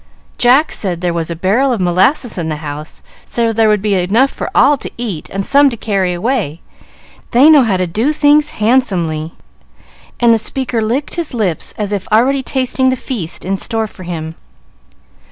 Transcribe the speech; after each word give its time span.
"Jack 0.39 0.71
said 0.71 0.99
there 1.01 1.13
was 1.13 1.29
a 1.29 1.35
barrel 1.35 1.71
of 1.71 1.79
molasses 1.79 2.35
in 2.35 2.49
the 2.49 2.55
house, 2.55 3.03
so 3.23 3.53
there 3.53 3.69
would 3.69 3.83
be 3.83 3.93
enough 3.93 4.31
for 4.31 4.49
all 4.55 4.75
to 4.75 4.89
eat 4.97 5.29
and 5.29 5.45
some 5.45 5.69
to 5.69 5.77
carry 5.77 6.11
away. 6.11 6.59
They 7.29 7.51
know 7.51 7.61
how 7.61 7.77
to 7.77 7.85
do 7.85 8.11
things 8.11 8.49
handsomely;" 8.49 9.33
and 10.19 10.33
the 10.33 10.39
speaker 10.39 10.81
licked 10.81 11.13
his 11.13 11.35
lips, 11.35 11.75
as 11.77 11.91
if 11.93 12.07
already 12.11 12.41
tasting 12.41 12.89
the 12.89 12.95
feast 12.95 13.45
in 13.45 13.57
store 13.57 13.85
for 13.85 14.01
him. 14.01 14.33